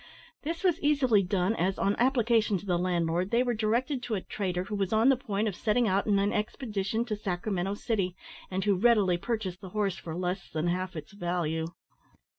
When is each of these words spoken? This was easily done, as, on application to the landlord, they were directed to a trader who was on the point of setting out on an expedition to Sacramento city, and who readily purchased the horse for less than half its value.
This 0.41 0.63
was 0.63 0.79
easily 0.79 1.21
done, 1.21 1.55
as, 1.55 1.77
on 1.77 1.95
application 1.99 2.57
to 2.57 2.65
the 2.65 2.79
landlord, 2.79 3.29
they 3.29 3.43
were 3.43 3.53
directed 3.53 4.01
to 4.01 4.15
a 4.15 4.21
trader 4.21 4.63
who 4.63 4.73
was 4.73 4.91
on 4.91 5.09
the 5.09 5.15
point 5.15 5.47
of 5.47 5.55
setting 5.55 5.87
out 5.87 6.07
on 6.07 6.17
an 6.17 6.33
expedition 6.33 7.05
to 7.05 7.15
Sacramento 7.15 7.75
city, 7.75 8.15
and 8.49 8.63
who 8.63 8.73
readily 8.73 9.17
purchased 9.19 9.61
the 9.61 9.69
horse 9.69 9.97
for 9.97 10.15
less 10.17 10.49
than 10.49 10.69
half 10.69 10.95
its 10.95 11.11
value. 11.13 11.67